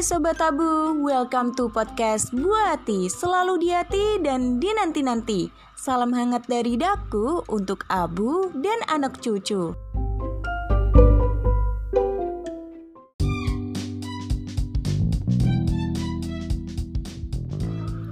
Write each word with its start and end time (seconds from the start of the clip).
Sobat 0.00 0.40
Tabu, 0.40 0.96
welcome 1.04 1.52
to 1.52 1.68
podcast 1.68 2.32
Buati 2.32 3.12
Selalu 3.12 3.60
di 3.60 3.68
hati 3.68 4.16
dan 4.24 4.56
dinanti-nanti. 4.56 5.52
Salam 5.76 6.16
hangat 6.16 6.48
dari 6.48 6.80
Daku 6.80 7.44
untuk 7.52 7.84
Abu 7.92 8.48
dan 8.64 8.80
anak 8.88 9.20
cucu. 9.20 9.76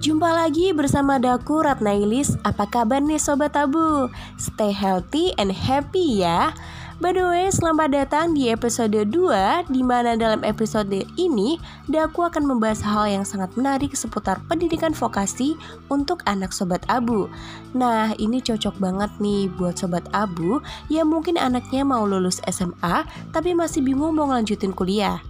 Jumpa 0.04 0.28
lagi 0.28 0.76
bersama 0.76 1.16
Daku 1.16 1.64
Ratnailis. 1.64 2.36
Apa 2.44 2.68
kabar 2.68 3.00
nih 3.00 3.16
Sobat 3.16 3.56
Tabu? 3.56 4.12
Stay 4.36 4.76
healthy 4.76 5.32
and 5.40 5.56
happy 5.56 6.20
ya 6.20 6.52
By 6.98 7.14
the 7.14 7.22
way, 7.30 7.46
selamat 7.46 7.94
datang 7.94 8.34
di 8.34 8.50
episode 8.50 8.90
2 8.90 9.70
di 9.70 9.86
mana 9.86 10.18
dalam 10.18 10.42
episode 10.42 11.06
ini 11.14 11.54
Daku 11.86 12.26
akan 12.26 12.42
membahas 12.42 12.82
hal 12.82 13.06
yang 13.06 13.22
sangat 13.22 13.54
menarik 13.54 13.94
seputar 13.94 14.42
pendidikan 14.50 14.90
vokasi 14.90 15.54
untuk 15.94 16.26
anak 16.26 16.50
sobat 16.50 16.82
Abu. 16.90 17.30
Nah, 17.70 18.18
ini 18.18 18.42
cocok 18.42 18.82
banget 18.82 19.14
nih 19.22 19.46
buat 19.46 19.78
sobat 19.78 20.10
Abu 20.10 20.58
yang 20.90 21.06
mungkin 21.06 21.38
anaknya 21.38 21.86
mau 21.86 22.02
lulus 22.02 22.42
SMA 22.50 23.06
tapi 23.30 23.54
masih 23.54 23.86
bingung 23.86 24.18
mau 24.18 24.26
lanjutin 24.26 24.74
kuliah. 24.74 25.22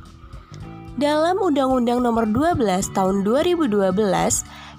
Dalam 0.97 1.37
Undang-Undang 1.37 2.01
Nomor 2.01 2.25
12 2.33 2.65
Tahun 2.97 3.17
2012 3.29 3.71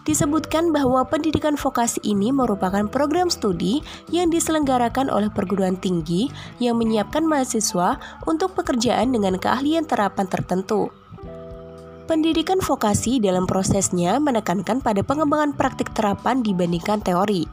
disebutkan 0.09 0.73
bahwa 0.73 1.05
pendidikan 1.05 1.53
vokasi 1.53 2.01
ini 2.01 2.33
merupakan 2.33 2.89
program 2.89 3.29
studi 3.29 3.85
yang 4.09 4.33
diselenggarakan 4.33 5.05
oleh 5.05 5.29
perguruan 5.29 5.77
tinggi 5.77 6.33
yang 6.57 6.81
menyiapkan 6.81 7.21
mahasiswa 7.21 8.01
untuk 8.25 8.57
pekerjaan 8.57 9.13
dengan 9.13 9.37
keahlian 9.37 9.85
terapan 9.85 10.25
tertentu. 10.25 10.89
Pendidikan 12.09 12.57
vokasi 12.57 13.21
dalam 13.21 13.45
prosesnya 13.45 14.17
menekankan 14.17 14.81
pada 14.81 15.05
pengembangan 15.05 15.53
praktik 15.53 15.93
terapan 15.93 16.41
dibandingkan 16.41 17.05
teori. 17.05 17.45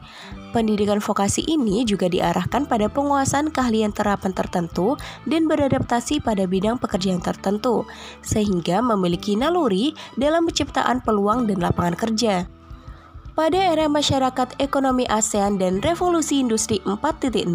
Pendidikan 0.49 0.97
vokasi 0.97 1.45
ini 1.45 1.85
juga 1.85 2.09
diarahkan 2.09 2.65
pada 2.65 2.89
penguasaan 2.89 3.53
keahlian 3.53 3.93
terapan 3.93 4.33
tertentu 4.33 4.97
dan 5.29 5.45
beradaptasi 5.45 6.25
pada 6.25 6.49
bidang 6.49 6.81
pekerjaan 6.81 7.21
tertentu, 7.21 7.85
sehingga 8.25 8.81
memiliki 8.81 9.37
naluri 9.37 9.93
dalam 10.17 10.49
penciptaan 10.49 11.05
peluang 11.05 11.45
dan 11.45 11.61
lapangan 11.61 11.93
kerja. 11.93 12.56
Pada 13.37 13.69
era 13.69 13.85
masyarakat 13.85 14.57
ekonomi 14.57 15.05
ASEAN 15.13 15.61
dan 15.61 15.77
revolusi 15.85 16.41
industri 16.41 16.81
4.0, 16.89 17.45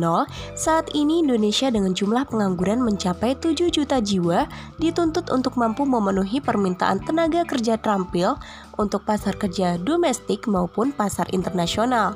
saat 0.54 0.86
ini 0.94 1.26
Indonesia 1.26 1.74
dengan 1.74 1.90
jumlah 1.90 2.22
pengangguran 2.30 2.86
mencapai 2.86 3.34
7 3.34 3.66
juta 3.66 3.98
jiwa 3.98 4.46
dituntut 4.78 5.26
untuk 5.34 5.58
mampu 5.58 5.82
memenuhi 5.82 6.38
permintaan 6.38 7.02
tenaga 7.02 7.42
kerja 7.42 7.82
terampil 7.82 8.38
untuk 8.78 9.02
pasar 9.02 9.34
kerja 9.34 9.74
domestik 9.74 10.46
maupun 10.46 10.94
pasar 10.94 11.26
internasional. 11.34 12.14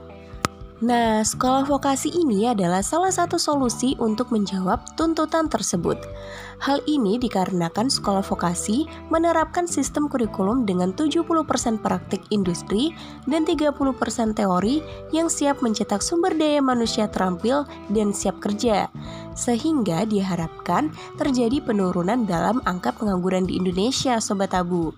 Nah, 0.76 1.24
sekolah 1.24 1.64
vokasi 1.64 2.12
ini 2.12 2.52
adalah 2.52 2.84
salah 2.84 3.08
satu 3.08 3.40
solusi 3.40 3.96
untuk 3.96 4.28
menjawab 4.28 4.84
tuntutan 4.92 5.48
tersebut. 5.48 5.96
Hal 6.60 6.84
ini 6.84 7.16
dikarenakan 7.16 7.88
sekolah 7.88 8.20
vokasi 8.20 8.84
menerapkan 9.08 9.64
sistem 9.64 10.04
kurikulum 10.04 10.68
dengan 10.68 10.92
70% 10.92 11.80
praktik 11.80 12.20
industri 12.28 12.92
dan 13.24 13.48
30% 13.48 13.72
teori 14.36 14.84
yang 15.16 15.32
siap 15.32 15.64
mencetak 15.64 16.04
sumber 16.04 16.36
daya 16.36 16.60
manusia 16.60 17.08
terampil 17.08 17.64
dan 17.88 18.12
siap 18.12 18.36
kerja. 18.44 18.92
Sehingga 19.32 20.04
diharapkan 20.04 20.92
terjadi 21.16 21.64
penurunan 21.64 22.28
dalam 22.28 22.60
angka 22.68 22.92
pengangguran 22.92 23.48
di 23.48 23.56
Indonesia, 23.56 24.20
Sobat 24.20 24.52
Abu. 24.52 24.92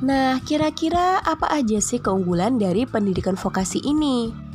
Nah, 0.00 0.40
kira-kira 0.40 1.20
apa 1.20 1.52
aja 1.52 1.84
sih 1.84 2.00
keunggulan 2.00 2.56
dari 2.56 2.88
pendidikan 2.88 3.36
vokasi 3.36 3.84
ini? 3.84 4.45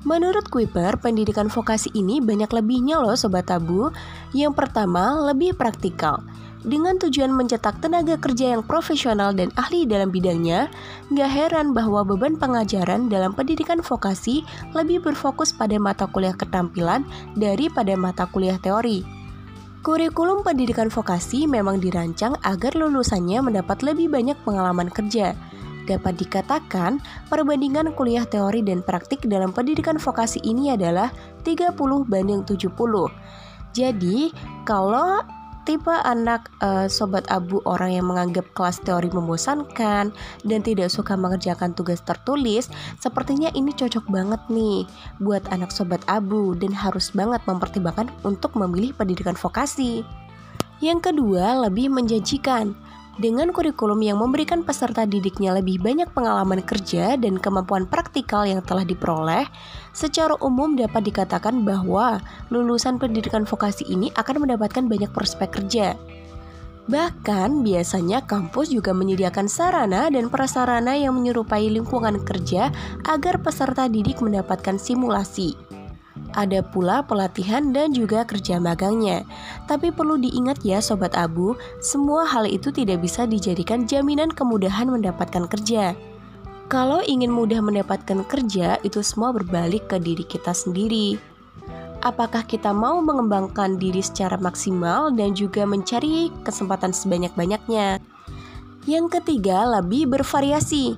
Menurut 0.00 0.48
Kuiper, 0.48 0.96
pendidikan 0.96 1.52
vokasi 1.52 1.92
ini 1.92 2.24
banyak 2.24 2.48
lebihnya 2.48 3.04
loh 3.04 3.12
Sobat 3.12 3.52
Tabu. 3.52 3.92
Yang 4.32 4.56
pertama, 4.56 5.12
lebih 5.28 5.52
praktikal. 5.52 6.24
Dengan 6.60 6.96
tujuan 7.00 7.32
mencetak 7.32 7.80
tenaga 7.80 8.20
kerja 8.20 8.56
yang 8.56 8.64
profesional 8.64 9.32
dan 9.32 9.48
ahli 9.56 9.88
dalam 9.88 10.12
bidangnya, 10.12 10.68
nggak 11.08 11.30
heran 11.32 11.72
bahwa 11.72 12.04
beban 12.04 12.36
pengajaran 12.36 13.08
dalam 13.08 13.32
pendidikan 13.32 13.80
vokasi 13.80 14.44
lebih 14.76 15.00
berfokus 15.00 15.56
pada 15.56 15.76
mata 15.80 16.04
kuliah 16.04 16.36
ketampilan 16.36 17.04
daripada 17.32 17.96
mata 17.96 18.28
kuliah 18.28 18.60
teori. 18.60 19.04
Kurikulum 19.80 20.44
pendidikan 20.44 20.92
vokasi 20.92 21.48
memang 21.48 21.80
dirancang 21.80 22.36
agar 22.44 22.76
lulusannya 22.76 23.40
mendapat 23.40 23.80
lebih 23.80 24.12
banyak 24.12 24.36
pengalaman 24.44 24.92
kerja, 24.92 25.32
dapat 25.90 26.14
dikatakan 26.22 27.02
perbandingan 27.26 27.90
kuliah 27.98 28.22
teori 28.22 28.62
dan 28.62 28.86
praktik 28.86 29.26
dalam 29.26 29.50
pendidikan 29.50 29.98
vokasi 29.98 30.38
ini 30.46 30.70
adalah 30.70 31.10
30 31.42 31.74
banding 32.06 32.46
70. 32.46 32.70
Jadi, 33.74 34.30
kalau 34.62 35.22
tipe 35.68 35.92
anak 35.92 36.50
uh, 36.64 36.88
sobat 36.90 37.22
abu 37.30 37.60
orang 37.68 37.94
yang 37.94 38.06
menganggap 38.08 38.42
kelas 38.56 38.80
teori 38.82 39.06
membosankan 39.12 40.10
dan 40.42 40.60
tidak 40.64 40.88
suka 40.90 41.14
mengerjakan 41.14 41.76
tugas 41.76 42.00
tertulis, 42.02 42.66
sepertinya 42.98 43.52
ini 43.54 43.70
cocok 43.70 44.08
banget 44.08 44.40
nih 44.50 44.88
buat 45.20 45.44
anak 45.52 45.70
sobat 45.70 46.00
abu 46.08 46.56
dan 46.58 46.72
harus 46.72 47.12
banget 47.12 47.38
mempertimbangkan 47.44 48.08
untuk 48.26 48.56
memilih 48.56 48.96
pendidikan 48.96 49.36
vokasi. 49.36 50.02
Yang 50.80 51.12
kedua, 51.12 51.68
lebih 51.68 51.92
menjanjikan. 51.92 52.72
Dengan 53.20 53.52
kurikulum 53.52 54.00
yang 54.00 54.16
memberikan 54.16 54.64
peserta 54.64 55.04
didiknya 55.04 55.52
lebih 55.52 55.76
banyak 55.76 56.08
pengalaman 56.16 56.64
kerja 56.64 57.20
dan 57.20 57.36
kemampuan 57.36 57.84
praktikal 57.84 58.48
yang 58.48 58.64
telah 58.64 58.80
diperoleh, 58.80 59.44
secara 59.92 60.40
umum 60.40 60.72
dapat 60.72 61.04
dikatakan 61.04 61.60
bahwa 61.60 62.24
lulusan 62.48 62.96
pendidikan 62.96 63.44
vokasi 63.44 63.84
ini 63.92 64.08
akan 64.16 64.48
mendapatkan 64.48 64.88
banyak 64.88 65.12
prospek 65.12 65.52
kerja. 65.52 66.00
Bahkan, 66.88 67.60
biasanya 67.60 68.24
kampus 68.24 68.72
juga 68.72 68.96
menyediakan 68.96 69.52
sarana 69.52 70.08
dan 70.08 70.32
prasarana 70.32 70.96
yang 70.96 71.12
menyerupai 71.12 71.68
lingkungan 71.68 72.24
kerja 72.24 72.72
agar 73.04 73.36
peserta 73.44 73.84
didik 73.84 74.24
mendapatkan 74.24 74.80
simulasi. 74.80 75.79
Ada 76.30 76.62
pula 76.62 77.02
pelatihan 77.02 77.74
dan 77.74 77.90
juga 77.90 78.22
kerja 78.22 78.62
magangnya. 78.62 79.26
Tapi 79.66 79.90
perlu 79.90 80.14
diingat 80.14 80.62
ya 80.62 80.78
sobat 80.78 81.18
abu, 81.18 81.58
semua 81.82 82.22
hal 82.22 82.46
itu 82.46 82.70
tidak 82.70 83.02
bisa 83.02 83.26
dijadikan 83.26 83.82
jaminan 83.82 84.30
kemudahan 84.30 84.86
mendapatkan 84.86 85.50
kerja. 85.50 85.98
Kalau 86.70 87.02
ingin 87.02 87.34
mudah 87.34 87.58
mendapatkan 87.58 88.22
kerja, 88.30 88.78
itu 88.86 89.02
semua 89.02 89.34
berbalik 89.34 89.90
ke 89.90 89.98
diri 89.98 90.22
kita 90.22 90.54
sendiri. 90.54 91.18
Apakah 92.00 92.46
kita 92.46 92.70
mau 92.70 93.02
mengembangkan 93.02 93.76
diri 93.76 94.00
secara 94.00 94.38
maksimal 94.38 95.10
dan 95.10 95.34
juga 95.34 95.66
mencari 95.66 96.30
kesempatan 96.46 96.94
sebanyak-banyaknya? 96.94 97.98
Yang 98.88 99.06
ketiga, 99.18 99.66
lebih 99.66 100.08
bervariasi 100.08 100.96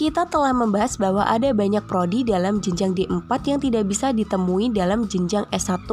kita 0.00 0.24
telah 0.24 0.56
membahas 0.56 0.96
bahwa 0.96 1.28
ada 1.28 1.52
banyak 1.52 1.84
prodi 1.84 2.24
dalam 2.24 2.64
jenjang 2.64 2.96
D4 2.96 3.28
yang 3.44 3.60
tidak 3.60 3.84
bisa 3.84 4.16
ditemui 4.16 4.72
dalam 4.72 5.04
jenjang 5.04 5.44
S1, 5.52 5.84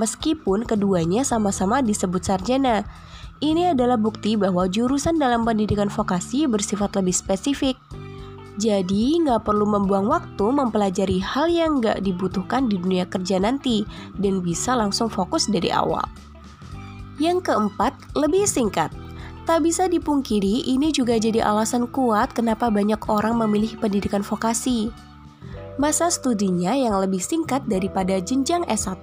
meskipun 0.00 0.64
keduanya 0.64 1.20
sama-sama 1.20 1.84
disebut 1.84 2.24
sarjana. 2.24 2.80
Ini 3.44 3.76
adalah 3.76 4.00
bukti 4.00 4.40
bahwa 4.40 4.64
jurusan 4.72 5.20
dalam 5.20 5.44
pendidikan 5.44 5.92
vokasi 5.92 6.48
bersifat 6.48 6.96
lebih 6.96 7.12
spesifik. 7.12 7.76
Jadi, 8.56 9.20
nggak 9.20 9.44
perlu 9.44 9.68
membuang 9.68 10.08
waktu 10.08 10.48
mempelajari 10.48 11.20
hal 11.20 11.52
yang 11.52 11.84
nggak 11.84 12.00
dibutuhkan 12.00 12.72
di 12.72 12.80
dunia 12.80 13.04
kerja 13.04 13.36
nanti, 13.36 13.84
dan 14.16 14.40
bisa 14.40 14.72
langsung 14.72 15.12
fokus 15.12 15.52
dari 15.52 15.68
awal. 15.68 16.08
Yang 17.20 17.52
keempat, 17.52 17.92
lebih 18.16 18.48
singkat. 18.48 19.01
Tak 19.42 19.66
bisa 19.66 19.90
dipungkiri, 19.90 20.70
ini 20.70 20.94
juga 20.94 21.18
jadi 21.18 21.42
alasan 21.42 21.90
kuat 21.90 22.30
kenapa 22.30 22.70
banyak 22.70 23.02
orang 23.10 23.34
memilih 23.42 23.74
pendidikan 23.82 24.22
vokasi. 24.22 24.94
Masa 25.82 26.14
studinya 26.14 26.78
yang 26.78 26.94
lebih 27.02 27.18
singkat 27.18 27.66
daripada 27.66 28.22
jenjang 28.22 28.62
S1. 28.70 29.02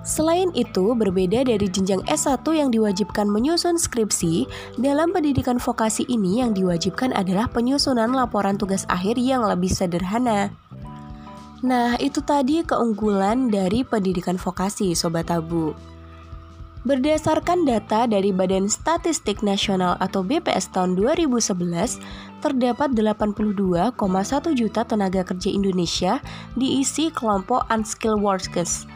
Selain 0.00 0.48
itu, 0.56 0.96
berbeda 0.96 1.44
dari 1.44 1.68
jenjang 1.68 2.00
S1 2.08 2.42
yang 2.56 2.72
diwajibkan 2.72 3.28
menyusun 3.28 3.76
skripsi, 3.78 4.48
dalam 4.80 5.12
pendidikan 5.14 5.60
vokasi 5.60 6.08
ini 6.08 6.40
yang 6.42 6.56
diwajibkan 6.56 7.12
adalah 7.12 7.46
penyusunan 7.52 8.10
laporan 8.10 8.56
tugas 8.58 8.88
akhir 8.90 9.20
yang 9.20 9.44
lebih 9.44 9.70
sederhana. 9.70 10.50
Nah, 11.60 12.00
itu 12.00 12.24
tadi 12.24 12.64
keunggulan 12.64 13.52
dari 13.52 13.84
pendidikan 13.84 14.40
vokasi, 14.40 14.96
Sobat 14.96 15.28
Tabu. 15.28 15.76
Berdasarkan 16.80 17.68
data 17.68 18.08
dari 18.08 18.32
Badan 18.32 18.64
Statistik 18.64 19.44
Nasional 19.44 20.00
atau 20.00 20.24
BPS 20.24 20.72
tahun 20.72 20.96
2011, 20.96 22.00
terdapat 22.40 22.96
82,1 22.96 23.92
juta 24.56 24.88
tenaga 24.88 25.20
kerja 25.20 25.52
Indonesia 25.52 26.24
diisi 26.56 27.12
kelompok 27.12 27.68
unskilled 27.68 28.24
workers. 28.24 28.88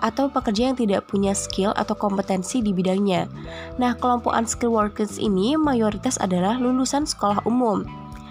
atau 0.00 0.32
pekerja 0.32 0.72
yang 0.72 0.76
tidak 0.80 1.12
punya 1.12 1.36
skill 1.36 1.76
atau 1.76 1.92
kompetensi 1.92 2.64
di 2.64 2.72
bidangnya. 2.72 3.28
Nah, 3.76 3.92
kelompok 3.92 4.32
unskilled 4.32 4.72
workers 4.72 5.20
ini 5.20 5.60
mayoritas 5.60 6.16
adalah 6.24 6.56
lulusan 6.56 7.04
sekolah 7.04 7.44
umum. 7.44 7.84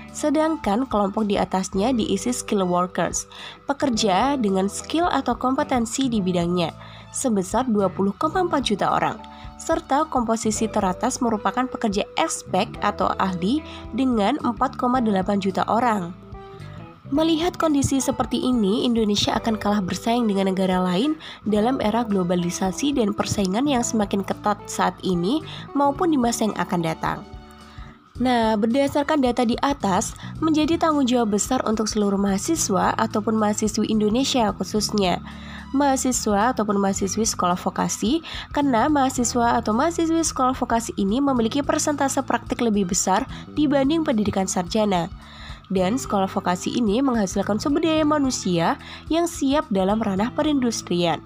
Sedangkan 0.10 0.90
kelompok 0.90 1.30
di 1.30 1.38
atasnya 1.38 1.94
diisi 1.94 2.34
skill 2.34 2.66
workers, 2.66 3.30
pekerja 3.70 4.34
dengan 4.42 4.66
skill 4.66 5.06
atau 5.06 5.38
kompetensi 5.38 6.10
di 6.10 6.18
bidangnya, 6.18 6.74
sebesar 7.12 7.66
20,4 7.68 8.30
juta 8.62 8.90
orang. 8.94 9.18
Serta 9.60 10.08
komposisi 10.08 10.72
teratas 10.72 11.20
merupakan 11.20 11.68
pekerja 11.68 12.08
expert 12.16 12.72
atau 12.80 13.12
ahli 13.20 13.60
dengan 13.92 14.40
4,8 14.42 15.04
juta 15.44 15.68
orang. 15.68 16.16
Melihat 17.10 17.58
kondisi 17.58 17.98
seperti 17.98 18.38
ini, 18.38 18.86
Indonesia 18.86 19.34
akan 19.34 19.58
kalah 19.58 19.82
bersaing 19.82 20.30
dengan 20.30 20.54
negara 20.54 20.78
lain 20.78 21.18
dalam 21.50 21.82
era 21.82 22.06
globalisasi 22.06 22.94
dan 22.94 23.18
persaingan 23.18 23.66
yang 23.66 23.82
semakin 23.82 24.22
ketat 24.22 24.62
saat 24.70 24.94
ini 25.02 25.42
maupun 25.74 26.14
di 26.14 26.22
masa 26.22 26.46
yang 26.46 26.58
akan 26.62 26.82
datang. 26.86 27.20
Nah, 28.20 28.60
berdasarkan 28.60 29.24
data 29.24 29.48
di 29.48 29.56
atas, 29.64 30.12
menjadi 30.44 30.76
tanggung 30.76 31.08
jawab 31.08 31.40
besar 31.40 31.64
untuk 31.64 31.88
seluruh 31.88 32.20
mahasiswa 32.20 32.92
ataupun 33.00 33.40
mahasiswi 33.40 33.88
Indonesia 33.88 34.52
khususnya 34.52 35.24
mahasiswa 35.70 36.52
ataupun 36.52 36.82
mahasiswi 36.82 37.26
sekolah 37.30 37.56
vokasi 37.56 38.26
karena 38.50 38.90
mahasiswa 38.90 39.62
atau 39.62 39.72
mahasiswi 39.72 40.26
sekolah 40.26 40.58
vokasi 40.58 40.98
ini 40.98 41.22
memiliki 41.22 41.62
persentase 41.62 42.26
praktik 42.26 42.60
lebih 42.60 42.90
besar 42.90 43.30
dibanding 43.54 44.02
pendidikan 44.02 44.50
sarjana 44.50 45.14
dan 45.70 45.96
sekolah 46.02 46.26
vokasi 46.26 46.74
ini 46.74 47.00
menghasilkan 47.06 47.62
sumber 47.62 47.86
daya 47.86 48.02
manusia 48.02 48.82
yang 49.08 49.30
siap 49.30 49.70
dalam 49.70 50.02
ranah 50.02 50.34
perindustrian. 50.34 51.22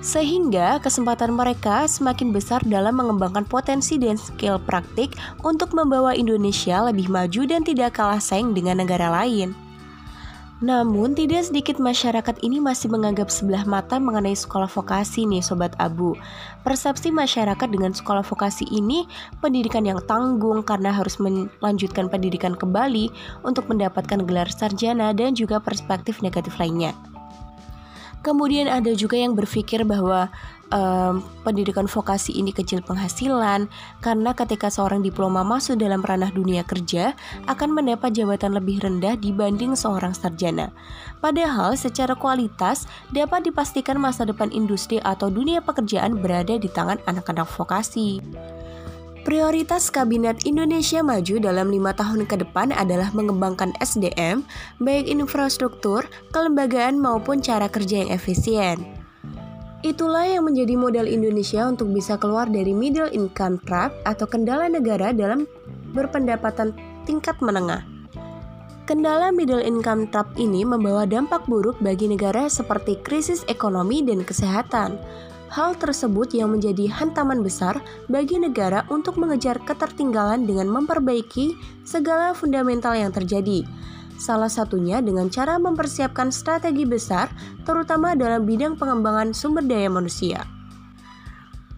Sehingga 0.00 0.80
kesempatan 0.80 1.36
mereka 1.36 1.84
semakin 1.84 2.32
besar 2.32 2.64
dalam 2.64 2.96
mengembangkan 2.96 3.44
potensi 3.44 4.00
dan 4.00 4.16
skill 4.16 4.56
praktik 4.56 5.12
untuk 5.44 5.76
membawa 5.76 6.16
Indonesia 6.16 6.80
lebih 6.88 7.12
maju 7.12 7.44
dan 7.44 7.60
tidak 7.60 8.00
kalah 8.00 8.20
saing 8.20 8.56
dengan 8.56 8.80
negara 8.80 9.12
lain. 9.12 9.52
Namun, 10.60 11.16
tidak 11.16 11.48
sedikit 11.48 11.80
masyarakat 11.80 12.36
ini 12.44 12.60
masih 12.60 12.92
menganggap 12.92 13.32
sebelah 13.32 13.64
mata 13.64 13.96
mengenai 13.96 14.36
sekolah 14.36 14.68
vokasi 14.68 15.24
nih 15.24 15.40
Sobat 15.40 15.72
Abu. 15.80 16.12
Persepsi 16.68 17.08
masyarakat 17.08 17.64
dengan 17.64 17.96
sekolah 17.96 18.20
vokasi 18.20 18.68
ini 18.68 19.08
pendidikan 19.40 19.88
yang 19.88 20.04
tanggung 20.04 20.60
karena 20.60 20.92
harus 20.92 21.16
melanjutkan 21.16 22.12
pendidikan 22.12 22.52
kembali 22.52 23.08
untuk 23.40 23.72
mendapatkan 23.72 24.20
gelar 24.28 24.52
sarjana 24.52 25.16
dan 25.16 25.32
juga 25.32 25.64
perspektif 25.64 26.20
negatif 26.20 26.60
lainnya. 26.60 26.92
Kemudian 28.20 28.68
ada 28.68 28.92
juga 28.92 29.16
yang 29.16 29.32
berpikir 29.32 29.80
bahwa 29.88 30.28
um, 30.68 31.24
pendidikan 31.42 31.88
vokasi 31.88 32.36
ini 32.36 32.54
kecil 32.54 32.80
penghasilan 32.84 33.68
karena 34.00 34.30
ketika 34.36 34.68
seorang 34.68 35.00
diploma 35.00 35.40
masuk 35.40 35.80
dalam 35.80 36.00
ranah 36.00 36.28
dunia 36.28 36.60
kerja 36.64 37.16
akan 37.48 37.76
mendapat 37.76 38.14
jabatan 38.14 38.56
lebih 38.56 38.82
rendah 38.82 39.16
dibanding 39.18 39.72
seorang 39.72 40.12
sarjana. 40.12 40.72
Padahal 41.20 41.76
secara 41.76 42.16
kualitas 42.16 42.84
dapat 43.12 43.48
dipastikan 43.48 44.00
masa 44.00 44.24
depan 44.24 44.48
industri 44.52 45.00
atau 45.00 45.28
dunia 45.28 45.60
pekerjaan 45.60 46.20
berada 46.20 46.56
di 46.56 46.68
tangan 46.70 47.00
anak-anak 47.04 47.48
vokasi. 47.48 48.20
Prioritas 49.20 49.92
Kabinet 49.92 50.48
Indonesia 50.48 51.04
Maju 51.04 51.44
dalam 51.44 51.68
lima 51.68 51.92
tahun 51.92 52.24
ke 52.24 52.40
depan 52.40 52.72
adalah 52.72 53.12
mengembangkan 53.12 53.76
SDM, 53.76 54.40
baik 54.80 55.12
infrastruktur, 55.12 56.08
kelembagaan 56.32 56.96
maupun 56.96 57.44
cara 57.44 57.68
kerja 57.68 58.00
yang 58.00 58.10
efisien. 58.16 58.80
Itulah 59.84 60.24
yang 60.24 60.48
menjadi 60.48 60.72
modal 60.72 61.04
Indonesia 61.04 61.68
untuk 61.68 61.92
bisa 61.92 62.16
keluar 62.16 62.48
dari 62.48 62.72
middle 62.72 63.12
income 63.12 63.60
trap 63.68 63.92
atau 64.08 64.24
kendala 64.24 64.72
negara 64.72 65.12
dalam 65.12 65.44
berpendapatan 65.92 66.72
tingkat 67.04 67.36
menengah. 67.44 67.84
Kendala 68.88 69.28
middle 69.36 69.60
income 69.60 70.08
trap 70.08 70.32
ini 70.40 70.64
membawa 70.64 71.04
dampak 71.04 71.44
buruk 71.44 71.76
bagi 71.84 72.08
negara 72.08 72.48
seperti 72.48 72.96
krisis 73.04 73.44
ekonomi 73.52 74.00
dan 74.00 74.24
kesehatan, 74.24 74.96
Hal 75.50 75.74
tersebut 75.74 76.30
yang 76.30 76.54
menjadi 76.54 76.86
hantaman 76.86 77.42
besar 77.42 77.82
bagi 78.06 78.38
negara 78.38 78.86
untuk 78.86 79.18
mengejar 79.18 79.58
ketertinggalan 79.66 80.46
dengan 80.46 80.70
memperbaiki 80.70 81.58
segala 81.82 82.30
fundamental 82.38 82.94
yang 82.94 83.10
terjadi. 83.10 83.66
Salah 84.14 84.46
satunya 84.46 85.02
dengan 85.02 85.26
cara 85.26 85.58
mempersiapkan 85.58 86.30
strategi 86.30 86.86
besar, 86.86 87.34
terutama 87.66 88.14
dalam 88.14 88.46
bidang 88.46 88.78
pengembangan 88.78 89.34
sumber 89.34 89.66
daya 89.66 89.90
manusia. 89.90 90.46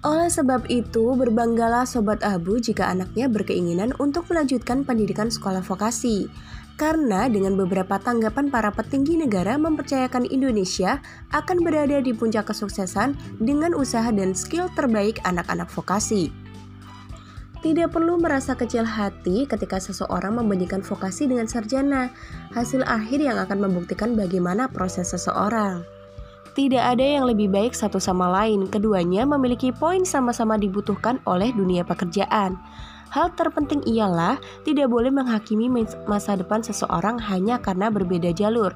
Oleh 0.02 0.26
sebab 0.26 0.66
itu, 0.66 1.14
berbanggalah 1.14 1.86
Sobat 1.86 2.26
Abu 2.26 2.58
jika 2.58 2.90
anaknya 2.90 3.30
berkeinginan 3.30 3.94
untuk 4.02 4.26
melanjutkan 4.28 4.82
pendidikan 4.82 5.30
sekolah 5.30 5.62
vokasi 5.62 6.26
karena 6.82 7.31
dengan 7.31 7.55
beberapa 7.55 7.94
tanggapan 8.02 8.50
para 8.50 8.75
petinggi 8.75 9.14
negara 9.14 9.55
mempercayakan 9.55 10.26
Indonesia 10.26 10.99
akan 11.31 11.62
berada 11.62 12.02
di 12.02 12.11
puncak 12.11 12.50
kesuksesan 12.50 13.14
dengan 13.38 13.70
usaha 13.70 14.11
dan 14.11 14.34
skill 14.34 14.67
terbaik 14.75 15.23
anak-anak 15.23 15.70
vokasi. 15.70 16.34
Tidak 17.62 17.87
perlu 17.94 18.19
merasa 18.19 18.58
kecil 18.58 18.82
hati 18.82 19.46
ketika 19.46 19.79
seseorang 19.79 20.34
membandingkan 20.34 20.82
vokasi 20.82 21.31
dengan 21.31 21.46
sarjana, 21.46 22.11
hasil 22.50 22.82
akhir 22.82 23.23
yang 23.23 23.38
akan 23.38 23.62
membuktikan 23.62 24.19
bagaimana 24.19 24.67
proses 24.67 25.14
seseorang. 25.14 25.87
Tidak 26.58 26.82
ada 26.82 27.06
yang 27.06 27.31
lebih 27.31 27.46
baik 27.46 27.79
satu 27.79 28.02
sama 28.02 28.26
lain, 28.26 28.67
keduanya 28.67 29.23
memiliki 29.23 29.70
poin 29.70 30.02
sama-sama 30.02 30.58
dibutuhkan 30.58 31.23
oleh 31.31 31.55
dunia 31.55 31.87
pekerjaan. 31.87 32.58
Hal 33.12 33.28
terpenting 33.36 33.84
ialah 33.84 34.40
tidak 34.64 34.88
boleh 34.88 35.12
menghakimi 35.12 35.68
masa 36.08 36.32
depan 36.32 36.64
seseorang 36.64 37.20
hanya 37.20 37.60
karena 37.60 37.92
berbeda 37.92 38.32
jalur. 38.32 38.72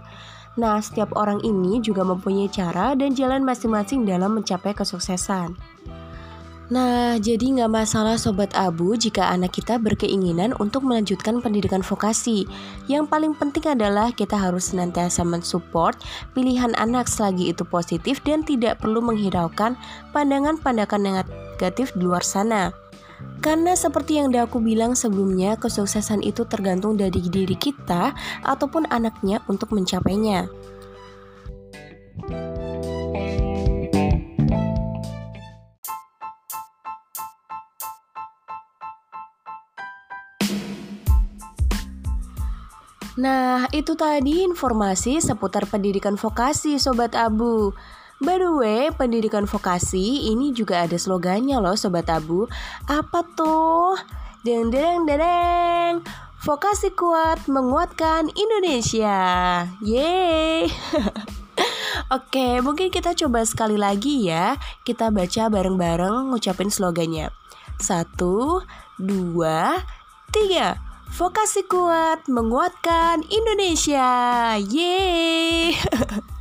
Nah, 0.61 0.77
setiap 0.81 1.17
orang 1.17 1.41
ini 1.41 1.81
juga 1.81 2.05
mempunyai 2.05 2.53
cara 2.53 2.93
dan 2.93 3.17
jalan 3.17 3.45
masing-masing 3.45 4.05
dalam 4.05 4.37
mencapai 4.37 4.77
kesuksesan. 4.77 5.57
Nah, 6.67 7.15
jadi 7.23 7.47
nggak 7.47 7.71
masalah 7.71 8.19
Sobat 8.19 8.51
Abu 8.59 8.99
jika 8.99 9.31
anak 9.31 9.55
kita 9.55 9.79
berkeinginan 9.79 10.51
untuk 10.59 10.83
melanjutkan 10.83 11.39
pendidikan 11.39 11.79
vokasi. 11.79 12.43
Yang 12.91 13.07
paling 13.07 13.33
penting 13.39 13.71
adalah 13.71 14.11
kita 14.11 14.35
harus 14.35 14.75
senantiasa 14.75 15.23
mensupport 15.23 15.95
pilihan 16.35 16.75
anak 16.75 17.07
selagi 17.07 17.55
itu 17.55 17.63
positif 17.63 18.19
dan 18.27 18.43
tidak 18.43 18.83
perlu 18.83 18.99
menghiraukan 18.99 19.79
pandangan-pandangan 20.11 21.23
negatif 21.55 21.95
di 21.95 22.03
luar 22.03 22.27
sana. 22.27 22.75
Karena 23.47 23.79
seperti 23.79 24.19
yang 24.19 24.35
aku 24.35 24.59
bilang 24.59 24.99
sebelumnya, 24.99 25.55
kesuksesan 25.55 26.27
itu 26.27 26.43
tergantung 26.51 26.99
dari 26.99 27.23
diri 27.23 27.55
kita 27.55 28.11
ataupun 28.43 28.91
anaknya 28.91 29.39
untuk 29.47 29.71
mencapainya. 29.71 30.51
Nah, 43.15 43.71
itu 43.71 43.95
tadi 43.95 44.43
informasi 44.43 45.23
seputar 45.23 45.71
pendidikan 45.71 46.19
vokasi 46.19 46.83
Sobat 46.83 47.15
Abu. 47.15 47.71
By 48.17 48.41
the 48.41 48.49
way, 48.49 48.89
pendidikan 48.97 49.45
vokasi 49.45 50.33
ini 50.33 50.49
juga 50.57 50.89
ada 50.89 50.97
slogannya 50.97 51.61
loh 51.61 51.77
Sobat 51.77 52.09
Abu. 52.09 52.49
Apa 52.89 53.21
tuh? 53.37 53.93
Deng 54.41 54.73
deng 54.73 55.05
deng 55.05 56.01
Vokasi 56.47 56.95
kuat 56.95 57.45
menguatkan 57.51 58.31
Indonesia. 58.33 59.19
Yeay. 59.83 60.71
Oke, 62.17 62.63
mungkin 62.63 62.89
kita 62.89 63.19
coba 63.19 63.43
sekali 63.43 63.75
lagi 63.75 64.31
ya. 64.31 64.55
Kita 64.87 65.11
baca 65.11 65.51
bareng-bareng 65.51 66.31
ngucapin 66.31 66.71
slogannya. 66.71 67.35
Satu, 67.83 68.63
dua, 68.97 69.83
tiga. 70.31 70.79
Vokasi 71.19 71.67
kuat 71.67 72.31
menguatkan 72.31 73.27
Indonesia. 73.27 74.55
Yeay. 74.57 75.75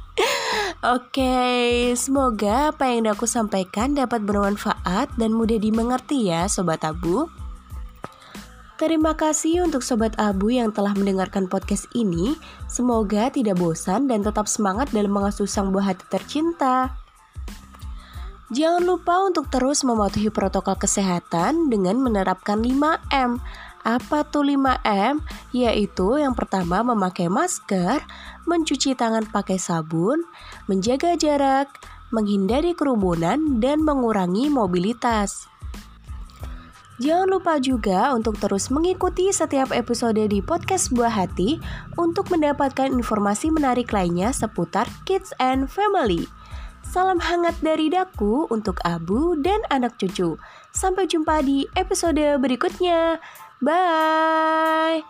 Oke, 0.85 1.97
semoga 1.97 2.69
apa 2.69 2.85
yang 2.85 3.09
aku 3.09 3.25
sampaikan 3.25 3.97
dapat 3.97 4.21
bermanfaat 4.21 5.09
dan 5.17 5.33
mudah 5.33 5.57
dimengerti 5.57 6.29
ya 6.29 6.45
Sobat 6.45 6.85
Abu. 6.85 7.25
Terima 8.77 9.17
kasih 9.17 9.65
untuk 9.65 9.81
Sobat 9.81 10.13
Abu 10.21 10.53
yang 10.53 10.69
telah 10.69 10.93
mendengarkan 10.93 11.49
podcast 11.49 11.89
ini. 11.97 12.37
Semoga 12.69 13.33
tidak 13.33 13.57
bosan 13.57 14.05
dan 14.05 14.21
tetap 14.21 14.45
semangat 14.45 14.93
dalam 14.93 15.09
mengasuh 15.09 15.49
sang 15.49 15.73
buah 15.73 15.89
hati 15.89 16.05
tercinta. 16.05 16.93
Jangan 18.53 18.85
lupa 18.85 19.25
untuk 19.25 19.49
terus 19.49 19.81
mematuhi 19.81 20.29
protokol 20.29 20.77
kesehatan 20.77 21.65
dengan 21.73 21.97
menerapkan 21.97 22.61
5M 22.61 23.41
apa 23.85 24.25
tuh 24.25 24.41
5M? 24.41 25.21
Yaitu 25.53 26.17
yang 26.17 26.33
pertama 26.33 26.81
memakai 26.81 27.29
masker, 27.29 28.01
mencuci 28.49 28.97
tangan 28.97 29.29
pakai 29.29 29.61
sabun, 29.61 30.25
menjaga 30.65 31.13
jarak, 31.13 31.69
menghindari 32.09 32.73
kerumunan, 32.73 33.61
dan 33.61 33.85
mengurangi 33.85 34.49
mobilitas. 34.49 35.45
Jangan 36.95 37.27
lupa 37.27 37.59
juga 37.59 38.15
untuk 38.15 38.39
terus 38.39 38.71
mengikuti 38.71 39.27
setiap 39.27 39.75
episode 39.75 40.31
di 40.31 40.39
podcast 40.39 40.95
Buah 40.95 41.11
Hati 41.11 41.59
untuk 41.99 42.31
mendapatkan 42.31 42.87
informasi 42.87 43.51
menarik 43.51 43.91
lainnya 43.91 44.31
seputar 44.31 44.87
kids 45.03 45.35
and 45.43 45.67
family. 45.67 46.23
Salam 46.87 47.19
hangat 47.19 47.59
dari 47.59 47.91
daku 47.91 48.47
untuk 48.47 48.79
Abu 48.87 49.35
dan 49.43 49.59
anak 49.67 49.99
cucu. 49.99 50.39
Sampai 50.71 51.03
jumpa 51.11 51.43
di 51.43 51.67
episode 51.75 52.39
berikutnya. 52.39 53.19
Bye. 53.61 55.03